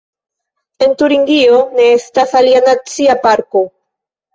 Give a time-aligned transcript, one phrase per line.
[0.85, 3.69] En Turingio ne estas alia nacia parko.